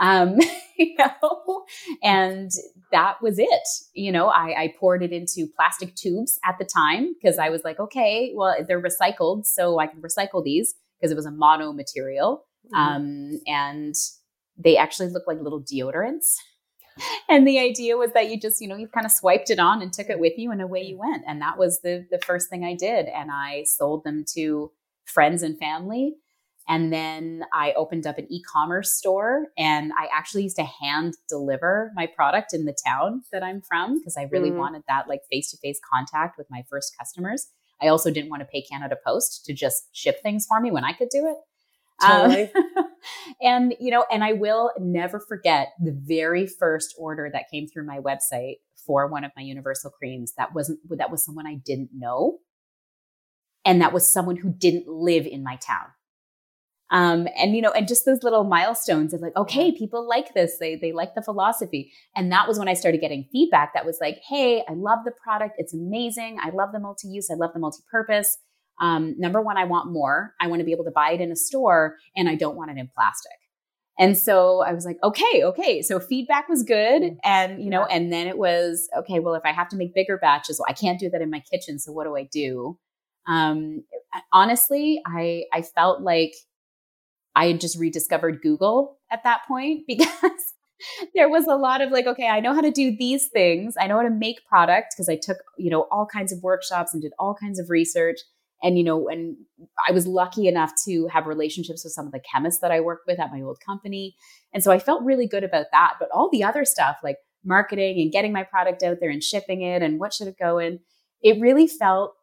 [0.00, 0.38] um,
[0.78, 1.64] you know,
[2.02, 2.50] and
[2.92, 3.68] that was it.
[3.92, 7.62] You know, I, I poured it into plastic tubes at the time because I was
[7.64, 11.72] like, okay, well, they're recycled, so I can recycle these because it was a mono
[11.72, 12.44] material.
[12.66, 12.76] Mm-hmm.
[12.76, 13.94] Um, and
[14.56, 16.34] they actually look like little deodorants.
[17.28, 19.82] And the idea was that you just, you know, you kind of swiped it on
[19.82, 21.24] and took it with you and away you went.
[21.26, 23.06] And that was the the first thing I did.
[23.06, 24.70] And I sold them to
[25.04, 26.14] friends and family.
[26.66, 31.14] And then I opened up an e commerce store and I actually used to hand
[31.28, 34.56] deliver my product in the town that I'm from because I really mm.
[34.56, 37.48] wanted that like face to face contact with my first customers.
[37.82, 40.84] I also didn't want to pay Canada Post to just ship things for me when
[40.84, 41.36] I could do it.
[42.00, 42.50] Totally.
[42.54, 42.84] Um,
[43.42, 47.86] and, you know, and I will never forget the very first order that came through
[47.86, 51.90] my website for one of my universal creams that wasn't, that was someone I didn't
[51.92, 52.38] know.
[53.64, 55.86] And that was someone who didn't live in my town.
[56.90, 60.58] Um, and you know, and just those little milestones of like, okay, people like this,
[60.58, 63.98] they they like the philosophy, and that was when I started getting feedback that was
[64.00, 67.60] like, hey, I love the product, it's amazing, I love the multi-use, I love the
[67.60, 68.38] multi-purpose.
[68.80, 70.34] Um, number one, I want more.
[70.40, 72.70] I want to be able to buy it in a store, and I don't want
[72.70, 73.38] it in plastic.
[73.98, 75.80] And so I was like, okay, okay.
[75.80, 77.02] So feedback was good.
[77.02, 77.16] Mm.
[77.22, 80.18] And, you know, and then it was, okay, well, if I have to make bigger
[80.18, 81.78] batches, well, I can't do that in my kitchen.
[81.78, 82.78] So what do I do?
[83.28, 83.84] Um,
[84.32, 86.32] honestly, I, I felt like
[87.36, 90.54] I had just rediscovered Google at that point because
[91.14, 93.74] there was a lot of like, okay, I know how to do these things.
[93.78, 96.92] I know how to make product because I took, you know, all kinds of workshops
[96.92, 98.18] and did all kinds of research.
[98.62, 99.36] And, you know, and
[99.86, 103.06] I was lucky enough to have relationships with some of the chemists that I worked
[103.06, 104.16] with at my old company.
[104.52, 105.94] And so I felt really good about that.
[105.98, 109.62] But all the other stuff, like marketing and getting my product out there and shipping
[109.62, 110.80] it and what should it go in,
[111.22, 112.14] it really felt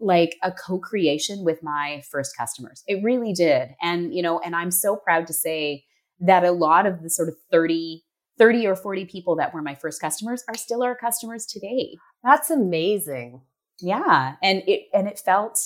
[0.00, 2.82] like a co-creation with my first customers.
[2.86, 3.74] It really did.
[3.82, 5.84] And, you know, and I'm so proud to say
[6.20, 8.02] that a lot of the sort of 30,
[8.38, 11.96] 30 or 40 people that were my first customers are still our customers today.
[12.24, 13.42] That's amazing.
[13.80, 14.34] Yeah.
[14.42, 15.58] And it and it felt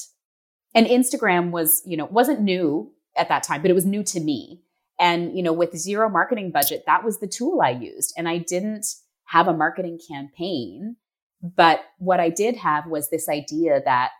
[0.74, 4.20] and Instagram was, you know, wasn't new at that time, but it was new to
[4.20, 4.62] me.
[4.98, 8.14] And, you know, with zero marketing budget, that was the tool I used.
[8.16, 8.86] And I didn't
[9.26, 10.96] have a marketing campaign.
[11.42, 14.10] But what I did have was this idea that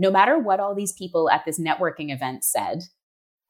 [0.00, 2.80] no matter what all these people at this networking event said,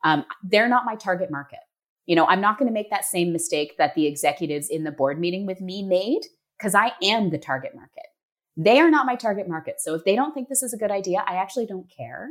[0.03, 1.61] um, they're not my target market.
[2.07, 4.91] You know, I'm not going to make that same mistake that the executives in the
[4.91, 6.23] board meeting with me made
[6.59, 8.07] because I am the target market.
[8.57, 9.81] They are not my target market.
[9.81, 12.31] So if they don't think this is a good idea, I actually don't care.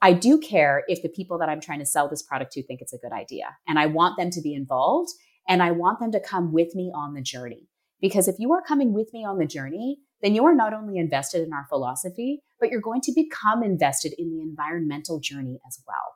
[0.00, 2.80] I do care if the people that I'm trying to sell this product to think
[2.80, 3.56] it's a good idea.
[3.68, 5.10] And I want them to be involved
[5.46, 7.68] and I want them to come with me on the journey.
[8.00, 10.98] Because if you are coming with me on the journey, then you are not only
[10.98, 15.82] invested in our philosophy, but you're going to become invested in the environmental journey as
[15.86, 16.14] well.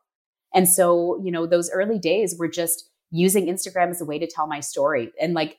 [0.54, 4.26] And so, you know, those early days were just using Instagram as a way to
[4.26, 5.12] tell my story.
[5.20, 5.58] And like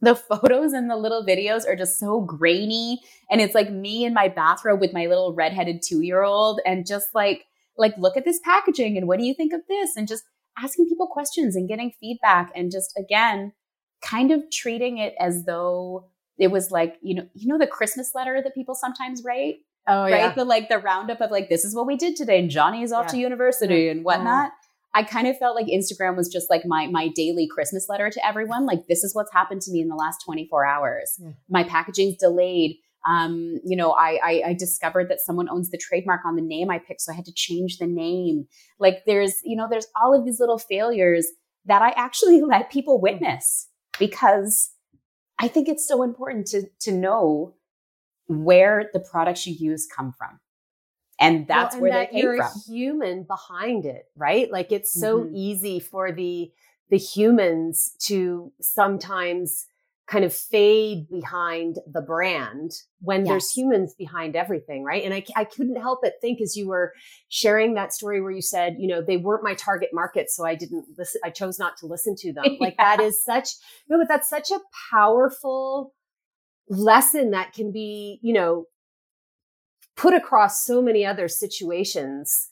[0.00, 3.00] the photos and the little videos are just so grainy.
[3.30, 6.86] And it's like me in my bathrobe with my little redheaded two year old and
[6.86, 7.44] just like,
[7.78, 9.96] like, look at this packaging and what do you think of this?
[9.96, 10.24] And just
[10.58, 13.52] asking people questions and getting feedback and just again,
[14.02, 18.12] kind of treating it as though it was like you know you know the christmas
[18.14, 19.56] letter that people sometimes write
[19.88, 22.38] oh right yeah the like the roundup of like this is what we did today
[22.38, 23.12] and johnny is off Yeah.
[23.12, 23.90] to university Yeah.
[23.92, 24.50] and whatnot
[24.94, 28.26] i kind of felt like instagram was just like my my daily christmas letter to
[28.26, 31.30] everyone like this is what's happened to me in the last 24 hours Yeah.
[31.48, 32.76] my packaging's delayed
[33.08, 36.70] um, you know, I, I I discovered that someone owns the trademark on the name
[36.72, 38.48] I picked, so I had to change the name.
[38.80, 41.24] Like there's, you know, there's all of these little failures
[41.66, 44.70] that I actually let people witness because
[45.38, 47.54] I think it's so important to to know
[48.28, 50.40] where the products you use come from.
[51.20, 52.62] And that's Well, and where that they came you're from.
[52.66, 54.50] human behind it, right?
[54.50, 55.30] Like it's so Mhm.
[55.32, 56.52] easy for the
[56.90, 59.66] the humans to sometimes
[60.06, 65.04] kind of fade behind the brand when there's humans behind everything, right?
[65.04, 66.92] And I, I couldn't help but think as you were
[67.28, 70.54] sharing that story where you said, you know, they weren't my target market, so I
[70.54, 71.20] didn't listen.
[71.24, 72.44] I chose not to listen to them.
[72.60, 73.50] Like that is such
[73.88, 75.92] no, but that's such a powerful
[76.68, 78.64] lesson that can be, you know,
[79.96, 82.50] put across so many other situations.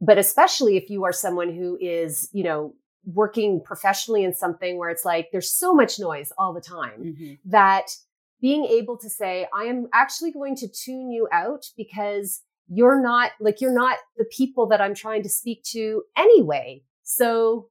[0.00, 4.90] But especially if you are someone who is, you know, working professionally in something where
[4.90, 7.38] it's like there's so much noise all the time Mhm.
[7.46, 7.96] that
[8.40, 13.32] being able to say, I am actually going to tune you out because you're not
[13.40, 16.82] like, you're not the people that I'm trying to speak to anyway.
[17.02, 17.68] So,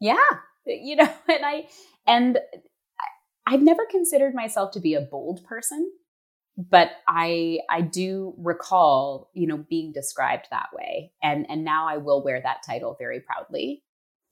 [0.00, 0.16] Yeah.
[0.66, 0.74] Yeah.
[0.82, 1.68] You know, and I
[2.06, 2.38] and
[3.46, 5.90] I've never considered myself to be a bold person,
[6.56, 11.12] but I I do recall, you know, being described that way.
[11.22, 13.82] And and now I will wear that title very proudly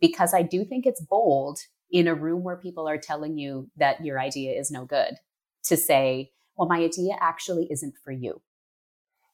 [0.00, 4.04] because I do think it's bold in a room where people are telling you that
[4.04, 5.16] your idea is no good
[5.64, 8.40] to say, well, my idea actually isn't for you.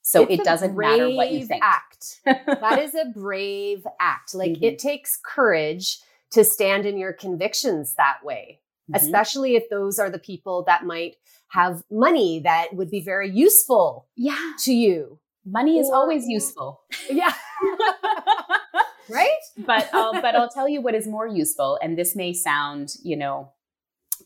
[0.03, 1.63] So it's it doesn't matter what you think.
[1.63, 2.21] Act.
[2.25, 4.35] that is a brave act.
[4.35, 4.63] Like Mhm.
[4.63, 5.99] it takes courage
[6.31, 8.97] to stand in your convictions that way, Mhm.
[8.97, 11.17] especially if those are the people that might
[11.49, 14.53] have money that would be very useful yeah.
[14.61, 15.19] to you.
[15.45, 16.81] Money is Or- always useful.
[17.11, 17.33] Yeah.
[19.09, 19.29] right?
[19.59, 23.17] but I'll, but I'll tell you what is more useful, and this may sound, you
[23.17, 23.53] know,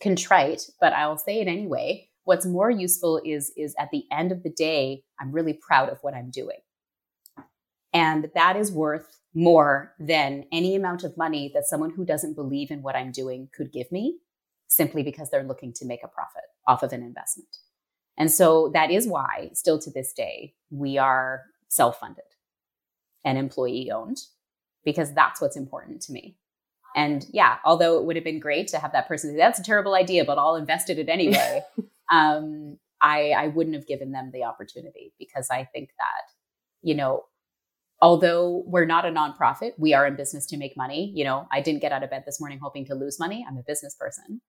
[0.01, 2.09] contrite, but I'll say it anyway.
[2.25, 5.99] What's more useful is is at the end of the day, I'm really proud of
[6.03, 6.59] what I'm doing,
[7.93, 12.71] and that is worth more than any amount of money that someone who doesn't believe
[12.71, 14.19] in what I'm doing could give me,
[14.73, 17.57] simply because they're looking to make a profit off of an investment.
[18.17, 22.25] And so that is why, still to this day, we are self funded
[23.25, 24.19] and employee owned
[24.85, 26.37] because that's what's important to me.
[26.97, 29.63] And yeah, although it would have been great to have that person say, that's a
[29.63, 31.63] terrible idea, but I'll invest in it anyway,
[32.11, 36.33] um, I, I wouldn't have given them the opportunity because I think that,
[36.83, 37.25] you know,
[38.01, 41.13] although we're not a nonprofit, we are in business to make money.
[41.15, 43.45] You know, I didn't get out of bed this morning hoping to lose money.
[43.49, 44.41] I'm a business person.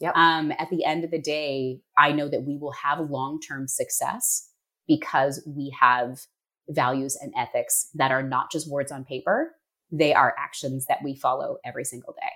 [0.00, 0.16] Yep.
[0.16, 3.68] Um, at the end of the day, I know that we will have long term
[3.68, 4.48] success
[4.88, 6.20] because we have
[6.68, 9.54] values and ethics that are not just words on paper,
[9.90, 12.32] they are actions that we follow every single day.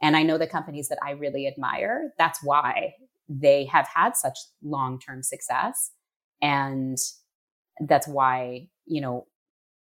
[0.00, 2.94] And I know the companies that I really admire, that's why
[3.28, 5.90] they have had such long term success.
[6.40, 6.98] And
[7.80, 9.26] that's why, you know,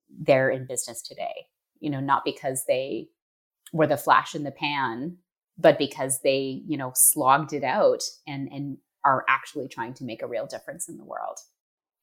[0.10, 1.47] they're in business today,
[1.80, 3.07] you know, not because they
[3.72, 5.18] were the flash in the pan,
[5.60, 10.22] but because they, you know, slogged it out and, and are actually trying to make
[10.22, 11.38] a real difference in the world.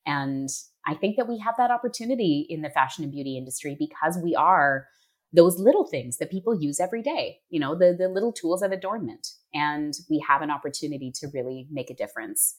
[0.04, 0.48] And
[0.86, 4.36] I think that we have that opportunity in the fashion and beauty industry because we
[4.36, 4.86] are
[5.32, 8.72] those little things that people use every day, you know, the, the little tools of
[8.72, 9.26] adornment.
[9.52, 12.58] And we have an opportunity to really make a difference.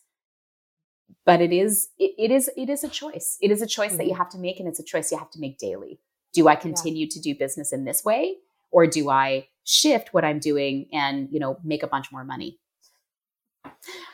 [1.25, 3.37] But it is, it, it is, it is a choice.
[3.41, 3.97] It is a choice mm-hmm.
[3.97, 4.17] that you mm-hmm.
[4.17, 6.01] have to make, and it's a choice you have to make daily.
[6.33, 7.11] Do I continue yeah.
[7.11, 8.35] to do business in this way?
[8.71, 12.59] Or do I shift what I'm doing and, you know, make a bunch more money?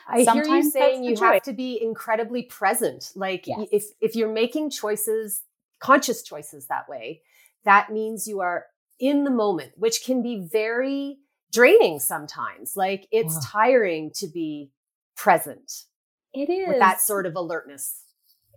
[0.08, 1.20] I Sometimes hear you saying you choice.
[1.20, 3.12] have to be incredibly present.
[3.14, 3.66] Like yes.
[3.72, 5.42] if if you're making choices,
[5.78, 7.22] conscious choices that way,
[7.64, 8.66] that means you are
[9.00, 11.18] in the moment, which can be very
[11.52, 12.76] draining sometimes.
[12.76, 13.40] Like it's wow.
[13.44, 14.70] tiring to be
[15.16, 15.84] present.
[16.32, 18.02] It is with that sort of alertness.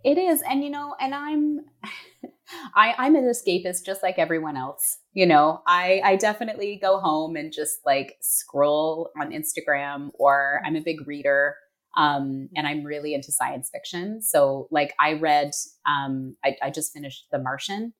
[0.04, 0.42] It is.
[0.42, 1.60] And you know, and I'm
[2.74, 4.98] I, I'm an escapist just like everyone else.
[5.12, 10.76] You know, I, I definitely go home and just like scroll on Instagram or I'm
[10.76, 11.56] a big reader.
[11.96, 14.22] Um, and I'm really into science fiction.
[14.22, 15.50] So like I read,
[15.86, 17.92] um, I, I just finished The Martian,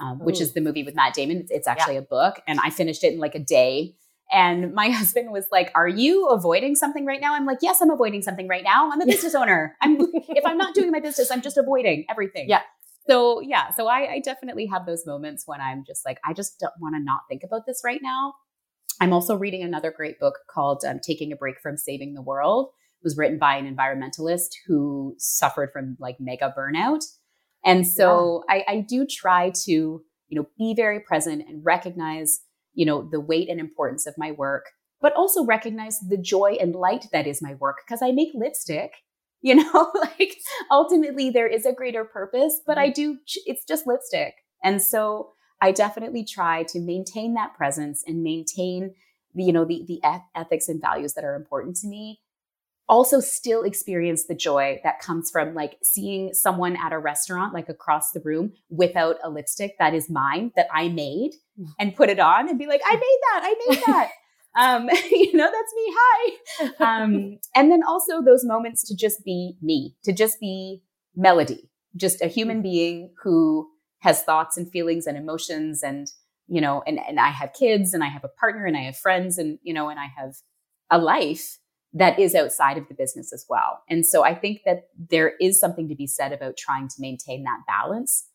[0.00, 1.38] um, which is the movie with Matt Damon.
[1.38, 2.00] It's, it's actually yeah.
[2.00, 3.94] a book and I finished it in like a day.
[4.32, 7.90] And my husband was like, "Are you avoiding something right now?" I'm like, "Yes, I'm
[7.90, 8.88] avoiding something right now.
[8.92, 9.76] I'm a business owner.
[9.80, 12.60] I'm if I'm not doing my business, I'm just avoiding everything." Yeah
[13.08, 16.58] so yeah, so I, I definitely have those moments when I'm just like, I just
[16.60, 18.34] don't want to not think about this right now.
[19.00, 22.68] I'm also reading another great book called um, Taking a Break from Saving the World.
[23.00, 27.02] It was written by an environmentalist who suffered from like mega burnout.
[27.64, 28.62] And so yeah.
[28.68, 32.40] I, I do try to, you know, be very present and recognize,
[32.74, 34.66] you know, the weight and importance of my work,
[35.00, 38.92] but also recognize the joy and light that is my work because I make lipstick
[39.42, 40.36] you know like
[40.70, 43.12] ultimately there is a greater purpose but i mm-hmm.
[43.12, 48.94] do it's just lipstick and so i definitely try to maintain that presence and maintain
[49.34, 50.00] the, you know the the
[50.34, 52.20] ethics and values that are important to me
[52.88, 57.68] also still experience the joy that comes from like seeing someone at a restaurant like
[57.68, 61.66] across the room without a lipstick that is mine that i made mm.
[61.78, 64.10] and put it on and be like i made that i made that
[64.58, 65.94] um, you know, that's me.
[65.96, 66.70] Hi.
[66.80, 70.82] Um, and then also those moments to just be me, to just be
[71.16, 73.68] melody, just a human being who
[74.00, 76.10] has thoughts and feelings and emotions and,
[76.48, 78.96] you know, and, and I have kids and I have a partner and I have
[78.96, 80.34] friends and, you know, and I have
[80.90, 81.58] a life
[81.92, 83.82] that is outside of the business as well.
[83.88, 87.42] And so I think that there is something to be said about trying to maintain
[87.44, 88.26] that balance.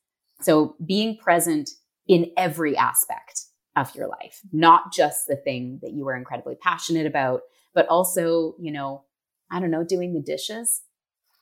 [0.42, 1.70] So being present
[2.08, 3.45] in every aspect
[3.76, 7.42] of your life, not just the thing that you are incredibly passionate about,
[7.74, 9.04] but also, you know,
[9.52, 10.82] I don't know, doing the dishes.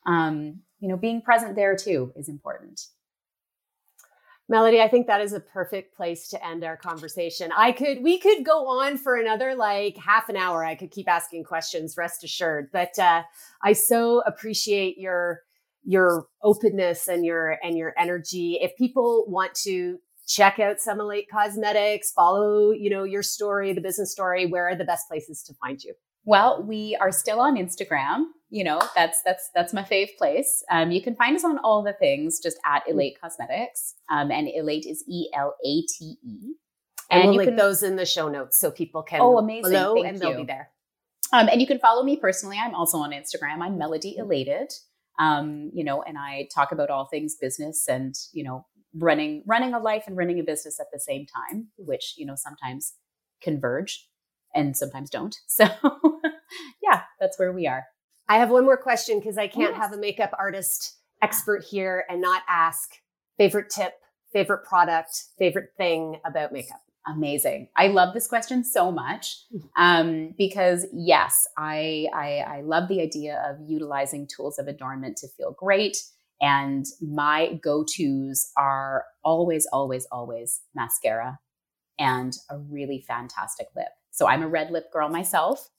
[0.05, 2.81] Um, you know, being present there too is important.
[4.49, 7.51] Melody, I think that is a perfect place to end our conversation.
[7.55, 10.65] I could, we could go on for another like half an hour.
[10.65, 12.69] I could keep asking questions, rest assured.
[12.73, 13.23] But uh,
[13.63, 15.41] I so appreciate your
[15.85, 18.57] your openness and your and your energy.
[18.61, 23.81] If people want to check out some elate cosmetics follow you know your story the
[23.81, 25.93] business story where are the best places to find you?
[26.25, 30.63] Well we are still on instagram you know that's that's that's my fave place.
[30.69, 32.91] Um, you can find us on all the things just at mm.
[32.91, 36.53] elate cosmetics um, and elate is e-l-a-t-e
[37.09, 39.71] and, and we'll link can, those in the show notes so people can oh amazing.
[39.71, 40.19] below Thank and you.
[40.21, 40.69] they'll be there.
[41.33, 42.59] Um, and you can follow me personally.
[42.59, 43.61] I'm also on instagram.
[43.61, 44.71] I'm melody elated.
[45.17, 48.65] Um, you know and i talk about all things business and you know
[48.95, 52.35] running running a life and running a business at the same time, which you know
[52.35, 52.93] sometimes
[53.41, 54.07] converge
[54.53, 55.35] and sometimes don't.
[55.47, 55.65] So
[56.81, 57.85] yeah, that's where we are.
[58.29, 59.81] I have one more question because I can't yes.
[59.81, 62.89] have a makeup artist expert here and not ask
[63.37, 63.93] favorite tip,
[64.31, 66.81] favorite product, favorite thing about makeup.
[67.05, 67.67] Amazing.
[67.75, 69.37] I love this question so much
[69.77, 75.27] um, because yes, I, I I love the idea of utilizing tools of adornment to
[75.27, 75.97] feel great
[76.41, 81.39] and my go tos are always, always, always mascara
[81.99, 83.89] and a really fantastic lip.
[84.11, 85.69] So I'm a red lip girl myself.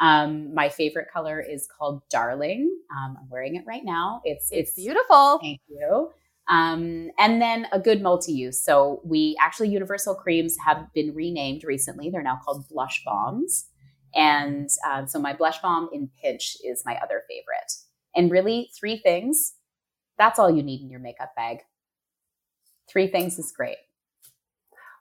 [0.00, 2.74] Um, my favorite color is called Darling.
[2.96, 4.22] Um, I'm wearing it right now.
[4.24, 5.38] It's, it's, it's beautiful.
[5.42, 6.10] Thank you.
[6.48, 8.62] Um, and then a good multi-use.
[8.64, 12.10] So we actually Universal creams have been renamed recently.
[12.10, 13.66] They're now called blush bombs.
[14.14, 17.72] And um, so my blush bomb in Pinch is my other favorite.
[18.16, 19.52] And really, three things
[20.20, 21.60] that's all you need in your makeup bag.
[22.88, 23.78] Three things is great.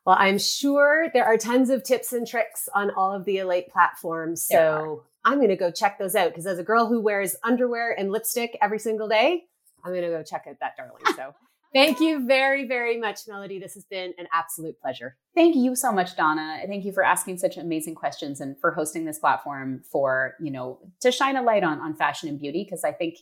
[0.05, 3.69] Well, I'm sure there are tons of tips and tricks on all of the Elate
[3.69, 4.41] platforms.
[4.41, 7.93] So I'm going to go check those out because as a girl who wears underwear
[7.99, 9.43] and lipstick every single day,
[9.83, 11.03] I'm going to go check out that darling.
[11.15, 11.35] So
[11.73, 13.59] thank you very, very much, Melody.
[13.59, 15.17] This has been an absolute pleasure.
[15.35, 16.59] Thank you so much, Donna.
[16.65, 20.79] Thank you for asking such amazing questions and for hosting this platform for, you know,
[21.01, 22.65] to shine a light on, on fashion and beauty.
[22.65, 23.17] Cause I think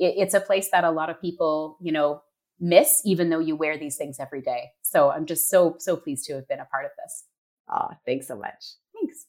[0.00, 2.22] it, it's a place that a lot of people, you know,
[2.58, 4.70] miss, even though you wear these things every day.
[4.82, 7.24] So I'm just so, so pleased to have been a part of this.
[7.72, 8.74] Oh, thanks so much.
[8.94, 9.26] Thanks.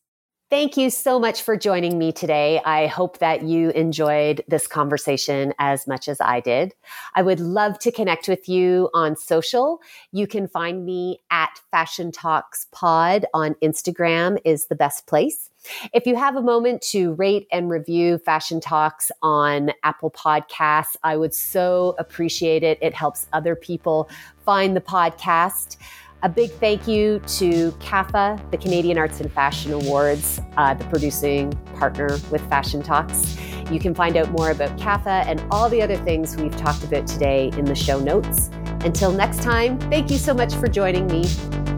[0.49, 2.59] Thank you so much for joining me today.
[2.65, 6.73] I hope that you enjoyed this conversation as much as I did.
[7.15, 9.79] I would love to connect with you on social.
[10.11, 15.50] You can find me at Fashion Talks Pod on Instagram is the best place.
[15.93, 21.17] If you have a moment to rate and review Fashion Talks on Apple Podcasts, I
[21.17, 22.77] would so appreciate it.
[22.81, 24.09] It helps other people
[24.45, 25.77] find the podcast.
[26.23, 31.51] A big thank you to CAFA, the Canadian Arts and Fashion Awards, uh, the producing
[31.75, 33.37] partner with Fashion Talks.
[33.71, 37.07] You can find out more about CAFA and all the other things we've talked about
[37.07, 38.49] today in the show notes.
[38.83, 41.25] Until next time, thank you so much for joining me.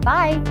[0.01, 0.41] Bye.